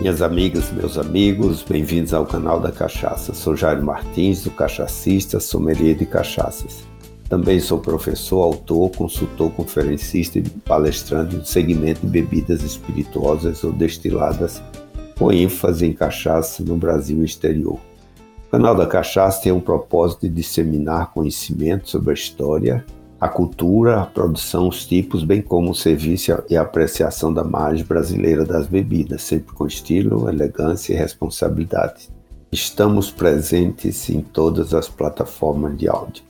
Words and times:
Minhas 0.00 0.22
amigas, 0.22 0.72
meus 0.72 0.96
amigos, 0.96 1.62
bem-vindos 1.62 2.14
ao 2.14 2.24
canal 2.24 2.58
da 2.58 2.72
Cachaça. 2.72 3.34
Sou 3.34 3.54
Jairo 3.54 3.84
Martins, 3.84 4.42
do 4.42 4.50
Cachacista, 4.50 5.38
sommelier 5.38 5.94
de 5.94 6.06
cachaças. 6.06 6.84
Também 7.28 7.60
sou 7.60 7.78
professor, 7.78 8.40
autor, 8.40 8.90
consultor, 8.92 9.52
conferencista 9.52 10.38
e 10.38 10.42
palestrante 10.42 11.36
no 11.36 11.44
segmento 11.44 12.00
de 12.00 12.06
bebidas 12.06 12.62
espirituosas 12.62 13.62
ou 13.62 13.74
destiladas, 13.74 14.62
com 15.18 15.30
ênfase 15.30 15.84
em 15.84 15.92
cachaça 15.92 16.64
no 16.64 16.78
Brasil 16.78 17.20
e 17.20 17.26
exterior. 17.26 17.78
O 18.48 18.50
canal 18.50 18.74
da 18.74 18.86
Cachaça 18.86 19.42
tem 19.42 19.52
o 19.52 19.60
propósito 19.60 20.22
de 20.22 20.30
disseminar 20.30 21.12
conhecimento 21.12 21.90
sobre 21.90 22.12
a 22.12 22.14
história, 22.14 22.86
a 23.20 23.28
cultura, 23.28 24.00
a 24.00 24.06
produção, 24.06 24.66
os 24.66 24.86
tipos, 24.86 25.22
bem 25.22 25.42
como 25.42 25.70
o 25.70 25.74
serviço 25.74 26.42
e 26.48 26.56
a 26.56 26.62
apreciação 26.62 27.32
da 27.32 27.44
margem 27.44 27.84
brasileira 27.84 28.46
das 28.46 28.66
bebidas, 28.66 29.22
sempre 29.22 29.52
com 29.52 29.66
estilo, 29.66 30.26
elegância 30.26 30.94
e 30.94 30.96
responsabilidade. 30.96 32.08
Estamos 32.50 33.10
presentes 33.10 34.08
em 34.08 34.22
todas 34.22 34.72
as 34.72 34.88
plataformas 34.88 35.76
de 35.76 35.86
áudio. 35.86 36.24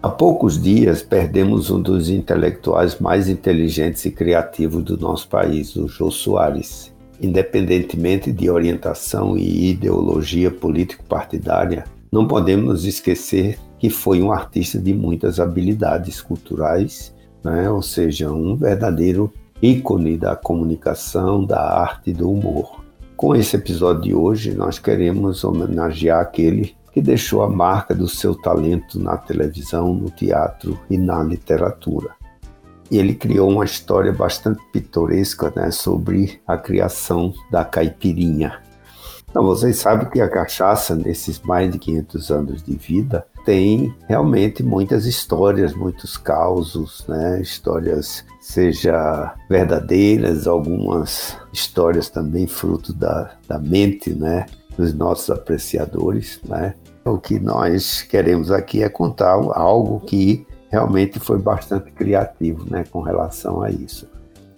Há 0.00 0.08
poucos 0.08 0.62
dias 0.62 1.02
perdemos 1.02 1.68
um 1.68 1.82
dos 1.82 2.08
intelectuais 2.08 3.00
mais 3.00 3.28
inteligentes 3.28 4.04
e 4.04 4.12
criativos 4.12 4.84
do 4.84 4.96
nosso 4.96 5.28
país, 5.28 5.74
o 5.74 5.88
Jô 5.88 6.12
Soares. 6.12 6.94
Independentemente 7.20 8.30
de 8.30 8.48
orientação 8.48 9.36
e 9.36 9.70
ideologia 9.70 10.50
político-partidária, 10.50 11.84
não 12.12 12.28
podemos 12.28 12.84
esquecer 12.84 13.58
que 13.78 13.90
foi 13.90 14.22
um 14.22 14.32
artista 14.32 14.78
de 14.78 14.94
muitas 14.94 15.38
habilidades 15.38 16.20
culturais, 16.20 17.14
né? 17.44 17.68
ou 17.70 17.82
seja, 17.82 18.30
um 18.30 18.56
verdadeiro 18.56 19.32
ícone 19.62 20.16
da 20.16 20.36
comunicação, 20.36 21.44
da 21.44 21.60
arte 21.60 22.10
e 22.10 22.14
do 22.14 22.30
humor. 22.30 22.84
Com 23.16 23.34
esse 23.34 23.56
episódio 23.56 24.02
de 24.02 24.14
hoje, 24.14 24.54
nós 24.54 24.78
queremos 24.78 25.42
homenagear 25.42 26.20
aquele 26.20 26.76
que 26.92 27.00
deixou 27.00 27.42
a 27.42 27.48
marca 27.48 27.94
do 27.94 28.08
seu 28.08 28.34
talento 28.34 28.98
na 28.98 29.16
televisão, 29.16 29.94
no 29.94 30.10
teatro 30.10 30.78
e 30.88 30.96
na 30.96 31.22
literatura. 31.22 32.10
Ele 32.90 33.14
criou 33.14 33.50
uma 33.50 33.64
história 33.64 34.12
bastante 34.12 34.62
pitoresca 34.72 35.52
né, 35.54 35.70
sobre 35.70 36.40
a 36.46 36.56
criação 36.56 37.34
da 37.50 37.64
caipirinha. 37.64 38.62
Então, 39.28 39.44
vocês 39.44 39.76
sabem 39.76 40.08
que 40.08 40.20
a 40.20 40.28
cachaça, 40.28 40.94
nesses 40.94 41.40
mais 41.40 41.70
de 41.70 41.78
500 41.78 42.30
anos 42.30 42.62
de 42.62 42.76
vida, 42.76 43.26
tem 43.46 43.94
realmente 44.08 44.60
muitas 44.60 45.06
histórias, 45.06 45.72
muitos 45.72 46.16
causos, 46.16 47.06
né? 47.06 47.40
Histórias, 47.40 48.24
seja 48.40 49.34
verdadeiras, 49.48 50.48
algumas 50.48 51.38
histórias 51.52 52.10
também 52.10 52.48
fruto 52.48 52.92
da, 52.92 53.30
da 53.48 53.56
mente, 53.58 54.12
né? 54.12 54.46
Dos 54.76 54.92
nossos 54.92 55.30
apreciadores, 55.30 56.40
né? 56.44 56.74
O 57.04 57.18
que 57.18 57.38
nós 57.38 58.02
queremos 58.02 58.50
aqui 58.50 58.82
é 58.82 58.88
contar 58.88 59.34
algo 59.54 60.00
que 60.00 60.44
realmente 60.68 61.20
foi 61.20 61.38
bastante 61.38 61.92
criativo, 61.92 62.66
né? 62.68 62.84
Com 62.90 63.00
relação 63.00 63.62
a 63.62 63.70
isso. 63.70 64.08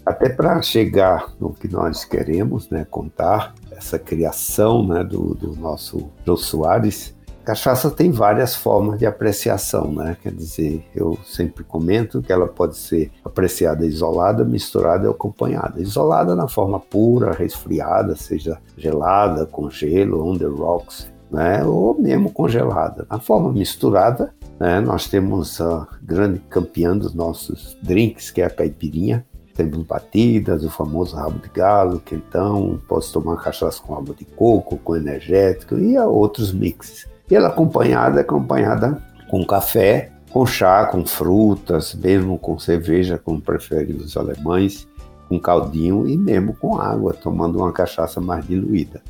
Até 0.06 0.31
para 0.31 0.62
chegar 0.62 1.34
no 1.39 1.53
que 1.53 1.69
nós 1.69 2.06
queremos, 2.06 2.70
né? 2.70 2.86
Contar 2.91 3.55
essa 3.70 3.98
criação, 3.98 4.86
né? 4.89 5.05
Do, 5.05 5.34
do 5.34 5.55
nosso 5.56 6.09
Jô 6.25 6.39
Soares, 6.39 7.14
Cachaça 7.49 7.91
tem 7.91 8.11
várias 8.11 8.55
formas 8.55 8.99
de 8.99 9.07
apreciação, 9.07 9.91
né? 9.91 10.19
Quer 10.23 10.33
dizer, 10.33 10.85
eu 10.95 11.19
sempre 11.25 11.65
comento 11.65 12.21
que 12.21 12.31
ela 12.31 12.47
pode 12.47 12.77
ser 12.77 13.11
apreciada 13.25 13.87
isolada, 13.87 14.45
misturada 14.45 15.07
e 15.07 15.11
acompanhada. 15.11 15.81
Isolada 15.81 16.37
na 16.37 16.47
forma 16.47 16.79
pura, 16.79 17.33
resfriada, 17.33 18.15
seja 18.17 18.59
gelada, 18.77 19.47
com 19.47 19.71
gelo, 19.71 20.28
on 20.28 20.37
the 20.37 20.45
rocks, 20.45 21.11
né? 21.31 21.65
Ou 21.65 21.99
mesmo 21.99 22.31
congelada. 22.31 23.06
Na 23.09 23.19
forma 23.19 23.51
misturada, 23.51 24.34
né? 24.61 24.78
Nós 24.81 25.09
temos 25.09 25.59
a 25.59 25.89
grande 26.03 26.41
campeã 26.51 26.95
dos 26.95 27.15
nossos 27.15 27.78
drinks, 27.83 28.31
que 28.31 28.43
é 28.43 28.45
a 28.45 28.51
caipirinha. 28.51 29.25
Temos 29.55 29.84
batidas, 29.84 30.65
o 30.65 30.71
famoso 30.71 31.17
rabo 31.17 31.39
de 31.39 31.49
galo, 31.49 31.99
quentão, 31.99 32.78
posso 32.87 33.11
tomar 33.11 33.43
cachaça 33.43 33.81
com 33.83 33.97
água 33.97 34.15
de 34.15 34.27
coco, 34.27 34.77
com 34.77 34.95
energético 34.95 35.78
e 35.78 35.99
outros 35.99 36.53
mixes. 36.53 37.06
E 37.31 37.34
ela 37.34 37.49
acompanhada, 37.49 38.21
acompanhada 38.21 39.03
com 39.28 39.44
café, 39.47 40.11
com 40.31 40.47
chá, 40.47 40.87
com 40.87 41.05
frutas, 41.06 41.94
mesmo 41.94 42.39
com 42.39 42.59
cerveja, 42.59 43.19
como 43.22 43.41
preferem 43.41 43.97
os 43.97 44.16
alemães, 44.16 44.89
com 45.28 45.39
caldinho 45.39 46.06
e 46.09 46.16
mesmo 46.16 46.55
com 46.55 46.78
água, 46.78 47.12
tomando 47.12 47.59
uma 47.59 47.72
cachaça 47.72 48.21
mais 48.21 48.47
diluída. 48.47 49.03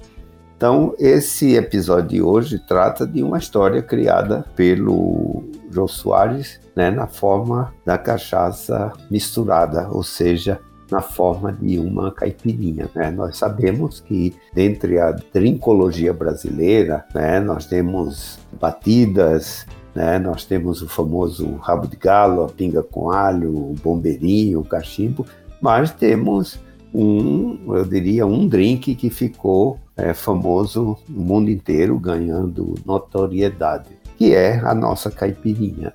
Então, 0.57 0.93
esse 0.99 1.55
episódio 1.55 2.09
de 2.09 2.23
hoje 2.23 2.59
trata 2.59 3.07
de 3.07 3.23
uma 3.23 3.39
história 3.39 3.81
criada 3.81 4.45
pelo 4.57 5.45
Jô 5.71 5.87
Soares, 5.87 6.61
né, 6.75 6.91
na 6.91 7.07
forma 7.07 7.73
da 7.87 7.97
cachaça 7.97 8.93
misturada, 9.09 9.89
ou 9.89 10.03
seja, 10.03 10.61
na 10.91 11.01
forma 11.01 11.53
de 11.53 11.79
uma 11.79 12.11
caipirinha. 12.13 12.89
Né? 12.95 13.11
Nós 13.11 13.37
sabemos 13.37 14.01
que, 14.01 14.35
dentre 14.53 14.99
a 14.99 15.13
drinkologia 15.13 16.13
brasileira, 16.13 17.05
né, 17.15 17.41
nós 17.41 17.67
temos 17.67 18.39
batidas, 18.61 19.67
né, 19.95 20.19
nós 20.19 20.45
temos 20.45 20.83
o 20.83 20.89
famoso 20.89 21.57
rabo 21.57 21.87
de 21.87 21.97
galo, 21.97 22.45
a 22.45 22.49
pinga 22.49 22.83
com 22.83 23.11
alho, 23.11 23.51
o 23.51 23.75
bombeirinho, 23.83 24.61
o 24.61 24.65
cachimbo, 24.65 25.27
mas 25.61 25.91
temos 25.91 26.59
um, 26.95 27.75
eu 27.75 27.85
diria, 27.85 28.27
um 28.27 28.49
drink 28.49 28.95
que 28.95 29.11
ficou 29.11 29.79
é, 29.97 30.15
famoso 30.15 30.97
no 31.09 31.23
mundo 31.23 31.51
inteiro, 31.51 31.99
ganhando 31.99 32.75
notoriedade, 32.87 33.91
que 34.17 34.35
é 34.35 34.59
a 34.61 34.75
nossa 34.75 35.11
caipirinha. 35.11 35.93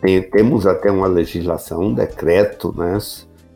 Tem, 0.00 0.20
temos 0.20 0.66
até 0.66 0.90
uma 0.90 1.06
legislação, 1.06 1.82
um 1.82 1.94
decreto, 1.94 2.74
né, 2.76 2.98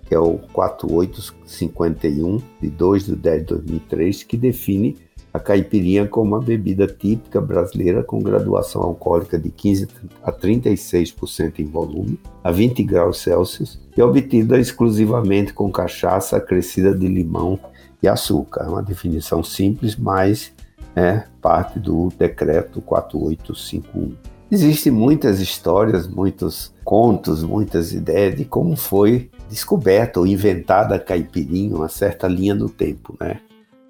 que 0.06 0.14
é 0.14 0.18
o 0.18 0.38
4851 0.52 2.40
de 2.60 2.70
2 2.70 3.06
de 3.06 3.16
10 3.16 3.40
de 3.40 3.46
2003, 3.46 4.22
que 4.22 4.36
define 4.36 4.96
a 5.36 5.38
caipirinha 5.38 6.06
como 6.06 6.34
uma 6.34 6.40
bebida 6.40 6.86
típica 6.86 7.40
brasileira 7.40 8.02
com 8.02 8.22
graduação 8.22 8.80
alcoólica 8.82 9.38
de 9.38 9.50
15 9.50 9.88
a 10.22 10.32
36% 10.32 11.58
em 11.58 11.66
volume, 11.66 12.18
a 12.42 12.50
20 12.50 12.82
graus 12.82 13.20
Celsius, 13.20 13.78
e 13.94 14.00
obtida 14.00 14.58
exclusivamente 14.58 15.52
com 15.52 15.70
cachaça 15.70 16.38
acrescida 16.38 16.94
de 16.94 17.06
limão 17.06 17.58
e 18.02 18.08
açúcar. 18.08 18.64
É 18.64 18.68
uma 18.68 18.82
definição 18.82 19.44
simples, 19.44 19.94
mas 19.94 20.52
é 20.94 21.24
parte 21.42 21.78
do 21.78 22.08
decreto 22.18 22.80
4851. 22.80 24.14
Existem 24.50 24.92
muitas 24.92 25.40
histórias, 25.40 26.06
muitos 26.06 26.72
contos, 26.84 27.42
muitas 27.42 27.92
ideias 27.92 28.36
de 28.36 28.44
como 28.44 28.76
foi 28.76 29.28
descoberta 29.48 30.20
ou 30.20 30.26
inventada 30.26 30.94
a 30.94 31.00
caipirinha, 31.00 31.76
uma 31.76 31.88
certa 31.88 32.26
linha 32.26 32.54
do 32.54 32.68
tempo, 32.68 33.16
né? 33.20 33.40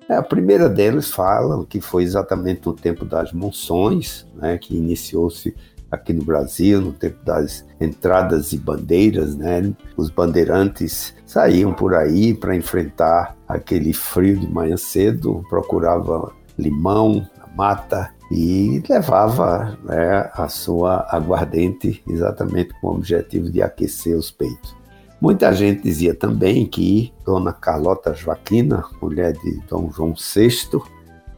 A 0.09 0.22
primeira 0.22 0.69
delas 0.69 1.11
falam 1.11 1.65
que 1.65 1.81
foi 1.81 2.05
exatamente 2.05 2.65
no 2.65 2.72
tempo 2.72 3.05
das 3.05 3.33
monções, 3.33 4.25
né, 4.37 4.56
que 4.56 4.77
iniciou-se 4.77 5.53
aqui 5.91 6.12
no 6.12 6.25
Brasil, 6.25 6.81
no 6.81 6.93
tempo 6.93 7.25
das 7.25 7.65
entradas 7.81 8.53
e 8.53 8.59
bandeiras, 8.59 9.37
né? 9.37 9.72
Os 9.97 10.09
bandeirantes 10.09 11.15
saíam 11.25 11.73
por 11.73 11.94
aí 11.94 12.34
para 12.34 12.55
enfrentar 12.55 13.37
aquele 13.49 13.93
frio 13.93 14.38
de 14.38 14.49
manhã 14.49 14.77
cedo, 14.77 15.43
procuravam 15.49 16.31
limão, 16.56 17.27
mata 17.56 18.15
e 18.31 18.83
levava 18.88 19.78
né, 19.84 20.31
a 20.34 20.49
sua 20.49 21.06
aguardente 21.11 22.03
exatamente 22.09 22.75
com 22.81 22.88
o 22.88 22.94
objetivo 22.94 23.50
de 23.50 23.62
aquecer 23.62 24.17
os 24.17 24.31
peitos. 24.31 24.77
Muita 25.21 25.52
gente 25.52 25.82
dizia 25.82 26.14
também 26.14 26.67
que 26.67 27.12
Dona 27.25 27.52
Carlota 27.52 28.14
Joaquina, 28.14 28.85
mulher 29.00 29.32
de 29.32 29.61
Dom 29.69 29.90
João 29.90 30.12
VI, 30.12 30.81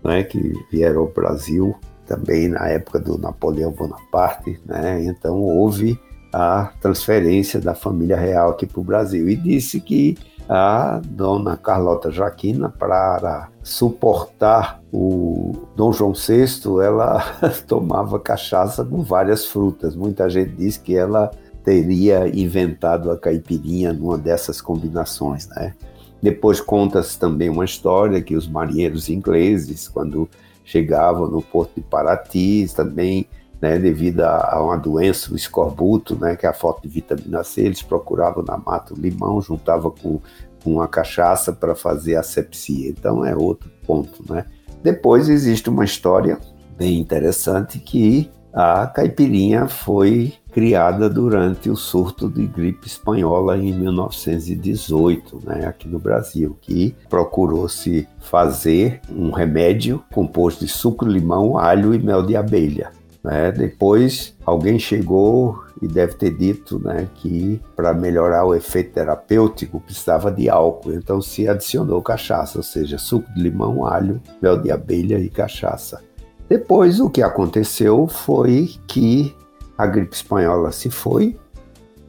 né, 0.04 0.24
que 0.24 0.52
vieram 0.70 1.02
ao 1.02 1.08
Brasil 1.08 1.76
também 2.06 2.48
na 2.48 2.66
época 2.68 2.98
do 2.98 3.18
Napoleão 3.18 3.70
Bonaparte, 3.70 4.60
né, 4.66 5.04
então 5.04 5.40
houve 5.40 6.00
a 6.32 6.72
transferência 6.80 7.60
da 7.60 7.74
família 7.74 8.16
real 8.16 8.50
aqui 8.50 8.66
para 8.66 8.80
o 8.80 8.84
Brasil 8.84 9.28
e 9.28 9.36
disse 9.36 9.80
que 9.80 10.16
a 10.48 11.00
dona 11.04 11.56
Carlota 11.56 12.10
Joaquina 12.10 12.70
para 12.70 13.48
suportar 13.62 14.80
o 14.90 15.68
Dom 15.76 15.92
João 15.92 16.12
VI, 16.12 16.46
ela 16.82 17.22
tomava 17.68 18.18
cachaça 18.18 18.82
com 18.82 19.02
várias 19.02 19.44
frutas. 19.44 19.94
Muita 19.94 20.28
gente 20.30 20.52
diz 20.52 20.78
que 20.78 20.96
ela 20.96 21.30
teria 21.64 22.28
inventado 22.28 23.10
a 23.10 23.18
caipirinha 23.18 23.92
numa 23.92 24.16
dessas 24.16 24.60
combinações, 24.60 25.48
né? 25.48 25.74
Depois 26.22 26.60
conta-se 26.60 27.18
também 27.18 27.48
uma 27.48 27.64
história 27.64 28.20
que 28.20 28.34
os 28.34 28.48
marinheiros 28.48 29.08
ingleses, 29.08 29.86
quando 29.86 30.28
chegavam 30.64 31.28
no 31.28 31.40
porto 31.40 31.76
de 31.76 31.82
Paraty, 31.82 32.66
também 32.74 33.26
né, 33.60 33.78
devido 33.78 34.22
a, 34.22 34.62
uma 34.62 34.76
doença, 34.76 35.32
o 35.32 35.36
escorbuto, 35.36 36.16
né, 36.16 36.36
que 36.36 36.46
é 36.46 36.48
a 36.48 36.52
falta 36.52 36.82
de 36.82 36.88
vitamina 36.88 37.42
C, 37.42 37.62
eles 37.62 37.82
procuravam 37.82 38.44
na 38.44 38.56
mata 38.56 38.94
o 38.94 38.96
limão, 38.96 39.40
juntavam 39.40 39.90
com, 39.90 40.20
uma 40.64 40.86
cachaça 40.86 41.50
para 41.50 41.74
fazer 41.74 42.16
asepsia. 42.16 42.90
Então 42.90 43.24
é 43.24 43.34
outro 43.34 43.70
ponto, 43.86 44.22
né? 44.30 44.44
Depois 44.82 45.28
existe 45.28 45.70
uma 45.70 45.84
história 45.84 46.38
bem 46.76 47.00
interessante 47.00 47.78
que 47.78 48.30
a 48.60 48.88
caipirinha 48.88 49.68
foi 49.68 50.34
criada 50.50 51.08
durante 51.08 51.70
o 51.70 51.76
surto 51.76 52.28
de 52.28 52.44
gripe 52.44 52.88
espanhola 52.88 53.56
em 53.56 53.72
1918, 53.72 55.42
né, 55.46 55.64
aqui 55.64 55.88
no 55.88 56.00
Brasil, 56.00 56.58
que 56.60 56.92
procurou-se 57.08 58.08
fazer 58.18 59.00
um 59.08 59.30
remédio 59.30 60.02
composto 60.12 60.64
de 60.64 60.72
suco, 60.72 61.04
limão, 61.04 61.56
alho 61.56 61.94
e 61.94 62.00
mel 62.00 62.20
de 62.20 62.34
abelha. 62.34 62.90
Né? 63.22 63.52
Depois 63.52 64.36
alguém 64.44 64.76
chegou 64.76 65.62
e 65.80 65.86
deve 65.86 66.14
ter 66.14 66.36
dito 66.36 66.80
né, 66.80 67.06
que 67.14 67.60
para 67.76 67.94
melhorar 67.94 68.44
o 68.44 68.56
efeito 68.56 68.94
terapêutico 68.94 69.78
precisava 69.78 70.32
de 70.32 70.48
álcool, 70.48 70.94
então 70.94 71.22
se 71.22 71.46
adicionou 71.46 72.02
cachaça, 72.02 72.58
ou 72.58 72.64
seja, 72.64 72.98
suco 72.98 73.32
de 73.32 73.40
limão, 73.40 73.86
alho, 73.86 74.20
mel 74.42 74.60
de 74.60 74.72
abelha 74.72 75.20
e 75.20 75.28
cachaça. 75.28 76.07
Depois 76.48 76.98
o 76.98 77.10
que 77.10 77.22
aconteceu 77.22 78.06
foi 78.06 78.74
que 78.86 79.34
a 79.76 79.86
gripe 79.86 80.14
espanhola 80.14 80.72
se 80.72 80.90
foi, 80.90 81.38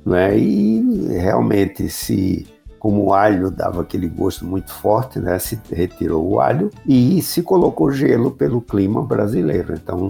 né, 0.05 0.37
e 0.37 0.81
realmente 1.09 1.89
se 1.89 2.47
como 2.79 3.07
o 3.07 3.13
alho 3.13 3.51
dava 3.51 3.81
aquele 3.81 4.07
gosto 4.07 4.45
muito 4.45 4.71
forte, 4.71 5.19
né, 5.19 5.37
se 5.37 5.59
retirou 5.69 6.25
o 6.25 6.39
alho 6.39 6.71
e 6.87 7.21
se 7.21 7.43
colocou 7.43 7.91
gelo 7.91 8.31
pelo 8.31 8.61
clima 8.61 9.03
brasileiro. 9.03 9.73
Então 9.73 10.09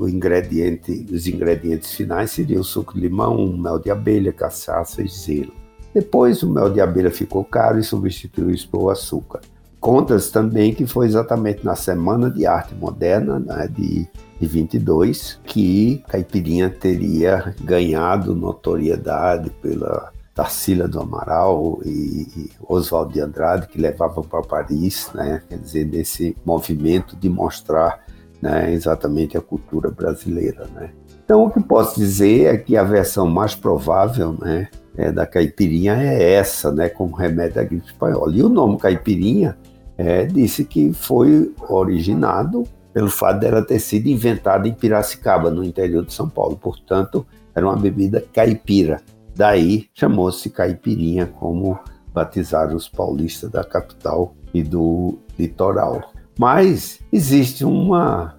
ingrediente, 0.00 1.06
os 1.10 1.26
ingredientes 1.26 1.92
finais 1.92 2.32
seriam 2.32 2.62
suco 2.62 2.94
de 2.94 3.00
limão, 3.00 3.56
mel 3.56 3.78
de 3.78 3.90
abelha, 3.90 4.32
cachaça 4.32 5.00
e 5.02 5.08
gelo. 5.08 5.52
Depois 5.94 6.42
o 6.42 6.50
mel 6.50 6.70
de 6.70 6.80
abelha 6.80 7.10
ficou 7.10 7.44
caro 7.44 7.78
e 7.78 7.84
substituiu 7.84 8.50
isso 8.50 8.68
pelo 8.68 8.90
açúcar. 8.90 9.40
Contas 9.80 10.30
também 10.30 10.74
que 10.74 10.86
foi 10.86 11.06
exatamente 11.06 11.64
na 11.64 11.76
Semana 11.76 12.30
de 12.30 12.46
Arte 12.46 12.74
Moderna 12.74 13.38
né, 13.38 13.68
de, 13.68 14.08
de 14.40 14.46
22 14.46 15.40
que 15.44 16.02
Caipirinha 16.08 16.68
teria 16.68 17.54
ganhado 17.62 18.34
notoriedade 18.34 19.50
pela 19.62 20.12
Tarsila 20.38 20.86
do 20.86 21.00
Amaral 21.00 21.80
e, 21.84 22.48
Oswald 22.68 23.12
de 23.12 23.20
Andrade, 23.20 23.66
que 23.66 23.80
levavam 23.80 24.22
para 24.22 24.40
Paris, 24.40 25.10
né, 25.12 25.42
quer 25.48 25.58
dizer, 25.58 25.84
nesse 25.84 26.36
movimento 26.46 27.16
de 27.16 27.28
mostrar 27.28 28.04
né, 28.40 28.72
exatamente 28.72 29.36
a 29.36 29.40
cultura 29.40 29.90
brasileira. 29.90 30.68
Né. 30.74 30.90
Então, 31.24 31.44
o 31.44 31.50
que 31.50 31.60
posso 31.60 31.98
dizer 31.98 32.54
é 32.54 32.56
que 32.56 32.76
a 32.76 32.84
versão 32.84 33.26
mais 33.26 33.56
provável 33.56 34.32
né, 34.40 34.68
é, 34.98 35.12
da 35.12 35.24
caipirinha 35.24 35.94
é 35.94 36.32
essa, 36.32 36.72
né, 36.72 36.88
como 36.88 37.14
remédio 37.14 37.54
da 37.54 37.62
gripe 37.62 37.86
espanhola. 37.86 38.34
E 38.34 38.42
o 38.42 38.48
nome 38.48 38.76
caipirinha 38.78 39.56
é, 39.96 40.26
disse 40.26 40.64
que 40.64 40.92
foi 40.92 41.54
originado 41.68 42.64
pelo 42.92 43.08
fato 43.08 43.38
dela 43.38 43.62
ter 43.64 43.78
sido 43.78 44.08
inventada 44.08 44.66
em 44.66 44.74
Piracicaba, 44.74 45.52
no 45.52 45.62
interior 45.62 46.04
de 46.04 46.12
São 46.12 46.28
Paulo. 46.28 46.56
Portanto, 46.56 47.24
era 47.54 47.64
uma 47.64 47.76
bebida 47.76 48.24
caipira. 48.32 49.00
Daí 49.36 49.86
chamou-se 49.94 50.50
caipirinha, 50.50 51.26
como 51.26 51.78
batizaram 52.12 52.74
os 52.74 52.88
paulistas 52.88 53.50
da 53.50 53.62
capital 53.62 54.34
e 54.52 54.64
do 54.64 55.16
litoral. 55.38 56.12
Mas 56.36 56.98
existe 57.12 57.64
uma, 57.64 58.34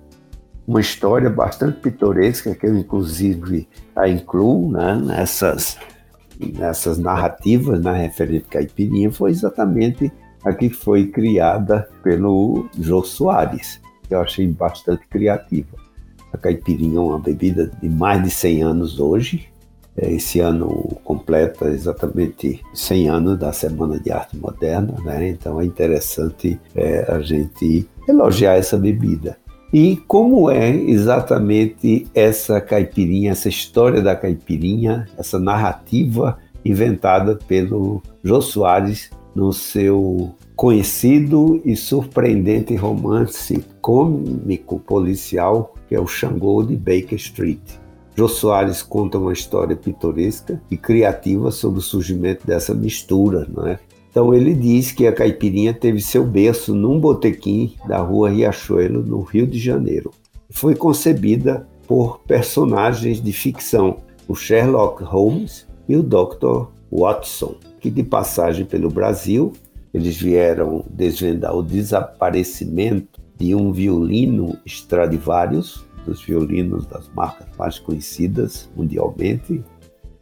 uma 0.68 0.82
história 0.82 1.30
bastante 1.30 1.80
pitoresca 1.80 2.54
que 2.54 2.66
eu, 2.66 2.78
inclusive, 2.78 3.66
a 3.96 4.10
incluo 4.10 4.70
né, 4.70 4.96
nessas, 4.96 5.78
nessas 6.40 6.98
narrativas 6.98 7.82
na 7.82 7.94
né, 7.94 8.04
referente 8.04 8.46
à 8.48 8.54
caipirinha, 8.54 9.12
foi 9.12 9.32
exatamente 9.32 10.12
a 10.44 10.54
que 10.54 10.70
foi 10.70 11.08
criada 11.08 11.90
pelo 12.02 12.68
Jô 12.80 13.04
Soares, 13.04 13.82
que 14.08 14.16
eu 14.16 14.22
achei 14.22 14.48
bastante 14.48 15.06
criativa. 15.08 15.78
A 16.32 16.38
caipirinha 16.38 16.98
é 16.98 17.02
uma 17.02 17.20
bebida 17.20 17.70
de 17.82 17.90
mais 17.90 18.24
de 18.24 18.30
100 18.30 18.64
anos 18.64 19.00
hoje, 19.00 19.50
é, 19.98 20.14
esse 20.14 20.40
ano 20.40 20.98
completa 21.04 21.68
exatamente 21.68 22.62
100 22.74 23.10
anos 23.10 23.40
da 23.40 23.52
Semana 23.52 24.00
de 24.00 24.12
Arte 24.12 24.38
Moderna, 24.38 24.96
né? 25.04 25.30
então 25.30 25.60
é 25.60 25.66
interessante 25.66 26.60
é, 26.74 27.06
a 27.12 27.20
gente 27.20 27.88
elogiar 28.08 28.56
essa 28.56 28.78
bebida. 28.78 29.38
E 29.72 29.98
como 30.08 30.50
é 30.50 30.74
exatamente 30.76 32.08
essa 32.14 32.60
caipirinha, 32.60 33.32
essa 33.32 33.50
história 33.50 34.02
da 34.02 34.16
caipirinha, 34.16 35.08
essa 35.18 35.40
narrativa 35.40 36.40
inventada 36.66 37.36
pelo 37.48 38.02
Jô 38.24 38.42
Soares 38.42 39.12
no 39.36 39.54
seu 39.54 40.36
conhecido 40.56 41.62
e 41.64 41.76
surpreendente 41.76 42.76
romance 42.76 43.64
cômico 43.80 44.80
policial 44.80 45.74
que 45.88 45.96
é 45.96 46.00
o 46.00 46.08
Xangô 46.08 46.64
de 46.64 46.76
Baker 46.76 47.16
Street. 47.16 47.60
Jô 48.16 48.28
Soares 48.28 48.82
conta 48.82 49.18
uma 49.18 49.34
história 49.34 49.76
pitoresca 49.76 50.62
e 50.70 50.78
criativa 50.78 51.52
sobre 51.52 51.80
o 51.80 51.82
surgimento 51.82 52.46
dessa 52.46 52.74
mistura, 52.74 53.48
não 53.52 53.66
é? 53.66 53.80
Então 54.10 54.34
ele 54.34 54.54
diz 54.54 54.92
que 54.92 55.06
a 55.06 55.14
caipirinha 55.14 55.74
teve 55.74 56.02
seu 56.02 56.26
berço 56.26 56.74
num 56.74 57.00
botequim 57.00 57.76
da 57.88 58.00
rua 58.00 58.30
Riachuelo, 58.30 59.04
no 59.04 59.22
Rio 59.22 59.46
de 59.46 59.60
Janeiro. 59.60 60.12
Foi 60.50 60.76
concebida 60.76 61.68
por 61.88 62.20
personagens 62.20 63.22
de 63.22 63.32
ficção, 63.32 63.98
o 64.28 64.36
Sherlock 64.36 65.04
Holmes 65.04 65.68
e 65.88 65.96
o 65.96 66.04
Dr. 66.04 66.68
Watson, 66.92 67.56
que 67.80 67.90
de 67.90 68.04
passagem 68.04 68.66
pelo 68.66 68.90
Brasil, 68.90 69.54
eles 69.94 70.18
vieram 70.18 70.86
desvendar 70.90 71.56
o 71.56 71.64
desaparecimento 71.64 73.20
de 73.38 73.56
um 73.56 73.72
violino 73.72 74.58
Stradivarius 74.66 75.84
dos 76.06 76.22
violinos 76.24 76.86
das 76.86 77.10
marcas 77.10 77.48
mais 77.58 77.80
conhecidas 77.80 78.70
mundialmente. 78.76 79.64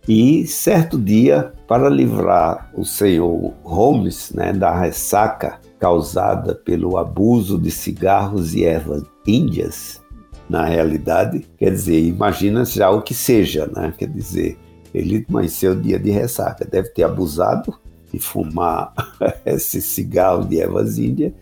E 0.07 0.48
certo 0.48 0.98
dia, 0.98 1.51
para 1.68 1.89
livrar 1.89 2.71
o 2.74 2.86
senhor 2.86 3.54
Holmes 3.63 4.31
né, 4.33 4.54
da 4.54 4.74
ressaca 4.74 5.59
causada 5.77 6.56
pelo 6.56 6.98
abuso 6.98 7.59
de 7.59 7.69
cigarros 7.69 8.56
e 8.56 8.63
ervas 8.63 9.04
índias, 9.27 10.01
na 10.50 10.63
realidade, 10.65 11.45
quer 11.57 11.71
dizer, 11.71 12.00
imagina 12.00 12.63
já 12.63 12.89
o 12.89 13.01
que 13.01 13.13
seja, 13.13 13.68
né? 13.68 13.94
Quer 13.98 14.07
dizer, 14.07 14.57
ele 14.94 15.25
amanheceu 15.27 15.75
dia 15.75 16.00
de 16.00 16.09
ressaca, 16.09 16.63
deve 16.63 16.89
ter 16.89 17.04
abusado 17.04 17.77
de 18.12 18.19
fumar 18.19 18.94
esse 19.45 19.81
cigarro 19.81 20.45
de 20.45 20.61
ervas 20.61 20.97
índias, 20.97 21.33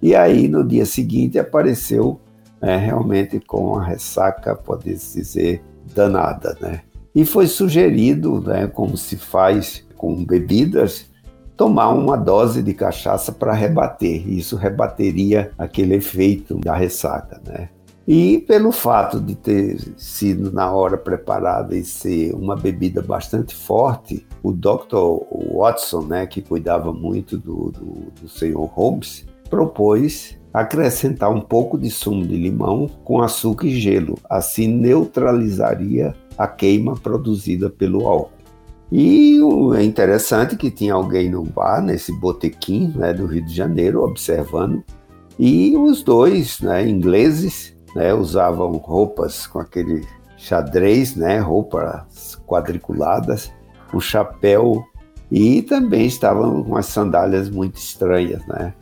e 0.00 0.14
aí 0.14 0.48
no 0.48 0.66
dia 0.66 0.86
seguinte 0.86 1.38
apareceu 1.38 2.18
é, 2.60 2.74
realmente 2.76 3.38
com 3.38 3.72
uma 3.72 3.84
ressaca, 3.84 4.54
pode-se 4.56 5.18
dizer, 5.18 5.62
danada. 5.94 6.56
Né? 6.58 6.80
E 7.14 7.24
foi 7.24 7.46
sugerido, 7.46 8.40
né, 8.40 8.66
como 8.66 8.96
se 8.96 9.16
faz 9.16 9.84
com 9.96 10.24
bebidas, 10.24 11.06
tomar 11.56 11.90
uma 11.90 12.16
dose 12.16 12.62
de 12.62 12.74
cachaça 12.74 13.30
para 13.30 13.52
rebater. 13.52 14.28
Isso 14.28 14.56
rebateria 14.56 15.52
aquele 15.56 15.94
efeito 15.94 16.58
da 16.58 16.74
ressaca. 16.74 17.40
Né? 17.46 17.68
E 18.06 18.38
pelo 18.46 18.70
fato 18.70 19.18
de 19.20 19.34
ter 19.34 19.78
sido 19.96 20.52
na 20.52 20.70
hora 20.70 20.96
preparada 20.96 21.74
e 21.74 21.84
ser 21.84 22.34
uma 22.34 22.54
bebida 22.54 23.00
bastante 23.00 23.54
forte, 23.54 24.26
o 24.42 24.52
Dr. 24.52 25.24
Watson, 25.54 26.02
né, 26.02 26.26
que 26.26 26.42
cuidava 26.42 26.92
muito 26.92 27.38
do, 27.38 27.70
do, 27.70 28.12
do 28.20 28.28
senhor 28.28 28.66
Holmes, 28.66 29.24
propôs 29.48 30.36
acrescentar 30.52 31.30
um 31.30 31.40
pouco 31.40 31.76
de 31.76 31.90
sumo 31.90 32.24
de 32.24 32.36
limão 32.36 32.88
com 33.02 33.20
açúcar 33.22 33.66
e 33.66 33.80
gelo. 33.80 34.16
Assim 34.28 34.68
neutralizaria 34.68 36.14
a 36.36 36.46
queima 36.46 36.94
produzida 36.94 37.70
pelo 37.70 38.06
álcool. 38.06 38.32
E 38.92 39.40
é 39.76 39.82
interessante 39.82 40.56
que 40.56 40.70
tinha 40.70 40.94
alguém 40.94 41.30
no 41.30 41.42
bar, 41.42 41.82
nesse 41.82 42.12
botequim 42.12 42.92
né, 42.94 43.12
do 43.12 43.26
Rio 43.26 43.44
de 43.44 43.54
Janeiro, 43.54 44.02
observando, 44.02 44.82
e 45.38 45.76
os 45.76 46.02
dois 46.02 46.60
né, 46.60 46.86
ingleses 46.86 47.76
né, 47.94 48.14
usavam 48.14 48.72
roupas 48.72 49.46
com 49.46 49.58
aquele 49.58 50.06
xadrez, 50.36 51.16
né, 51.16 51.38
roupas 51.38 52.36
quadriculadas, 52.46 53.52
o 53.92 54.00
chapéu 54.00 54.84
e 55.30 55.62
também 55.62 56.06
estavam 56.06 56.62
com 56.62 56.76
as 56.76 56.86
sandálias 56.86 57.50
muito 57.50 57.76
estranhas, 57.76 58.46
né? 58.46 58.74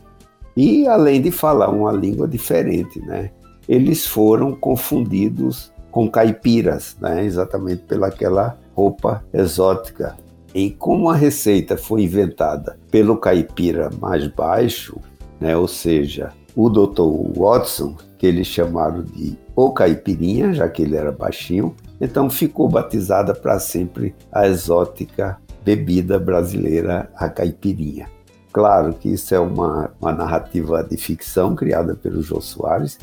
E 0.56 0.86
além 0.86 1.22
de 1.22 1.30
falar 1.30 1.70
uma 1.70 1.92
língua 1.92 2.28
diferente, 2.28 3.00
né? 3.00 3.30
Eles 3.68 4.06
foram 4.06 4.54
confundidos 4.54 5.71
com 5.92 6.10
caipiras, 6.10 6.96
né? 7.00 7.24
Exatamente 7.24 7.82
pelaquela 7.82 8.58
roupa 8.74 9.22
exótica. 9.32 10.16
E 10.54 10.70
como 10.70 11.08
a 11.08 11.14
receita 11.14 11.76
foi 11.76 12.02
inventada 12.02 12.76
pelo 12.90 13.16
caipira 13.16 13.90
mais 14.00 14.26
baixo, 14.26 14.98
né? 15.38 15.56
Ou 15.56 15.68
seja, 15.68 16.32
o 16.56 16.68
Dr. 16.68 17.38
Watson, 17.38 17.96
que 18.18 18.26
eles 18.26 18.46
chamaram 18.46 19.02
de 19.02 19.38
o 19.54 19.70
caipirinha, 19.70 20.52
já 20.54 20.68
que 20.68 20.82
ele 20.82 20.96
era 20.96 21.12
baixinho, 21.12 21.76
então 22.00 22.30
ficou 22.30 22.68
batizada 22.68 23.34
para 23.34 23.60
sempre 23.60 24.14
a 24.32 24.48
exótica 24.48 25.38
bebida 25.62 26.18
brasileira, 26.18 27.10
a 27.14 27.28
caipirinha. 27.28 28.08
Claro 28.50 28.94
que 28.94 29.10
isso 29.10 29.34
é 29.34 29.38
uma, 29.38 29.90
uma 30.00 30.12
narrativa 30.12 30.82
de 30.82 30.96
ficção 30.96 31.54
criada 31.54 31.94
pelo 31.94 32.22
Jô 32.22 32.40
Soares. 32.40 32.98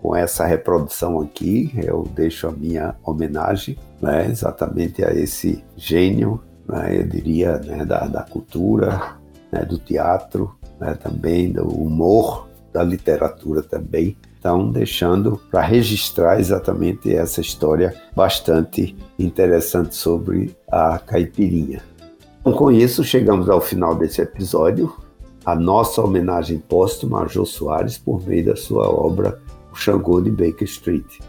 Com 0.00 0.16
essa 0.16 0.46
reprodução 0.46 1.20
aqui, 1.20 1.70
eu 1.76 2.08
deixo 2.14 2.48
a 2.48 2.52
minha 2.52 2.94
homenagem 3.04 3.76
né, 4.00 4.26
exatamente 4.30 5.04
a 5.04 5.12
esse 5.12 5.62
gênio, 5.76 6.40
né, 6.66 6.98
eu 6.98 7.06
diria, 7.06 7.58
né, 7.58 7.84
da, 7.84 8.06
da 8.06 8.22
cultura, 8.22 9.16
né, 9.52 9.62
do 9.62 9.78
teatro, 9.78 10.54
né, 10.80 10.94
também 10.94 11.52
do 11.52 11.66
humor, 11.66 12.48
da 12.72 12.82
literatura 12.82 13.62
também. 13.62 14.16
Então, 14.38 14.70
deixando 14.70 15.38
para 15.50 15.60
registrar 15.60 16.40
exatamente 16.40 17.14
essa 17.14 17.42
história 17.42 17.94
bastante 18.16 18.96
interessante 19.18 19.94
sobre 19.94 20.56
a 20.66 20.98
caipirinha. 20.98 21.82
Então, 22.40 22.54
com 22.54 22.70
isso, 22.70 23.04
chegamos 23.04 23.50
ao 23.50 23.60
final 23.60 23.94
desse 23.94 24.22
episódio. 24.22 24.96
A 25.44 25.54
nossa 25.54 26.00
homenagem 26.00 26.58
póstuma 26.58 27.22
a 27.22 27.26
Jô 27.26 27.44
Soares 27.44 27.98
por 27.98 28.26
meio 28.26 28.46
da 28.46 28.56
sua 28.56 28.88
obra 28.88 29.38
O 29.72 29.76
Xangô 29.76 30.20
de 30.20 30.30
Baker 30.30 30.64
Street. 30.64 31.20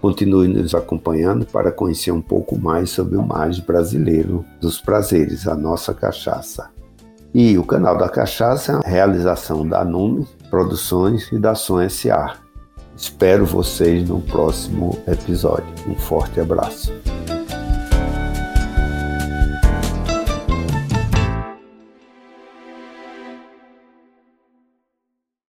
Continue 0.00 0.48
nos 0.48 0.74
acompanhando 0.74 1.46
para 1.46 1.72
conhecer 1.72 2.12
um 2.12 2.22
pouco 2.22 2.58
mais 2.58 2.90
sobre 2.90 3.16
o 3.16 3.22
mais 3.22 3.58
brasileiro 3.58 4.44
dos 4.60 4.80
prazeres, 4.80 5.48
a 5.48 5.54
nossa 5.54 5.94
cachaça. 5.94 6.70
E 7.34 7.58
o 7.58 7.64
canal 7.64 7.98
da 7.98 8.08
Cachaça 8.08 8.80
é 8.82 8.86
a 8.86 8.90
realização 8.90 9.66
da 9.66 9.84
Nume 9.84 10.26
Produções 10.48 11.30
e 11.32 11.38
da 11.38 11.54
Som 11.54 11.80
S.A. 11.80 12.36
Espero 12.96 13.44
vocês 13.44 14.08
no 14.08 14.22
próximo 14.22 14.98
episódio. 15.06 15.66
Um 15.86 15.94
forte 15.94 16.40
abraço. 16.40 16.90